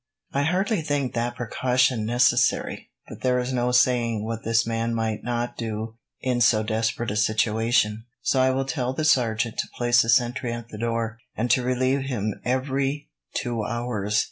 [0.33, 5.23] "I hardly think the precaution necessary; but there is no saying what this man might
[5.23, 10.03] not do in so desperate a situation, so I will tell the sergeant to place
[10.03, 14.19] a sentry at the door, and to relieve him every two hours.